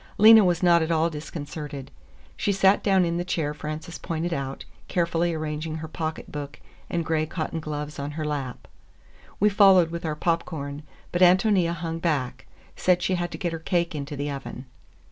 Lena 0.17 0.43
was 0.43 0.63
not 0.63 0.81
at 0.81 0.89
all 0.89 1.11
disconcerted. 1.11 1.91
She 2.35 2.51
sat 2.51 2.81
down 2.83 3.05
in 3.05 3.17
the 3.17 3.23
chair 3.23 3.53
Frances 3.53 3.99
pointed 3.99 4.33
out, 4.33 4.65
carefully 4.87 5.31
arranging 5.35 5.75
her 5.75 5.87
pocketbook 5.87 6.59
and 6.89 7.05
gray 7.05 7.27
cotton 7.27 7.59
gloves 7.59 7.99
on 7.99 8.09
her 8.17 8.25
lap. 8.25 8.67
We 9.39 9.47
followed 9.47 9.91
with 9.91 10.03
our 10.03 10.15
popcorn, 10.15 10.81
but 11.11 11.21
Ántonia 11.21 11.75
hung 11.75 11.99
back—said 11.99 13.03
she 13.03 13.13
had 13.13 13.29
to 13.29 13.37
get 13.37 13.53
her 13.53 13.59
cake 13.59 13.93
into 13.93 14.15
the 14.15 14.31
oven. 14.31 14.65